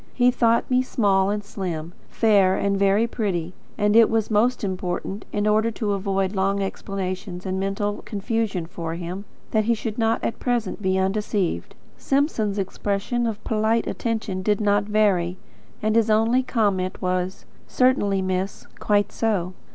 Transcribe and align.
He 0.15 0.31
thought 0.31 0.67
me 0.71 0.81
small 0.81 1.29
and 1.29 1.43
slim; 1.43 1.93
fair 2.09 2.57
and 2.57 2.75
very 2.75 3.05
pretty; 3.05 3.53
and 3.77 3.95
it 3.95 4.09
was 4.09 4.31
most 4.31 4.63
important, 4.63 5.25
in 5.31 5.45
order 5.45 5.69
to 5.69 5.91
avoid 5.93 6.33
long 6.35 6.59
explanations 6.59 7.45
and 7.45 7.59
mental 7.59 8.01
confusion 8.03 8.65
for 8.65 8.95
him, 8.95 9.25
that 9.51 9.65
he 9.65 9.75
should 9.75 9.99
not 9.99 10.23
at 10.23 10.39
present 10.39 10.81
be 10.81 10.97
undeceived. 10.97 11.75
Simpson's 11.99 12.57
expression 12.57 13.27
of 13.27 13.43
polite 13.43 13.85
attention 13.85 14.41
did 14.41 14.59
not 14.59 14.85
vary, 14.85 15.37
and 15.83 15.95
his 15.95 16.09
only 16.09 16.41
comment 16.41 16.99
was: 16.99 17.45
"Certainly, 17.67 18.23
miss. 18.23 18.65
Quite 18.79 19.11
so." 19.11 19.53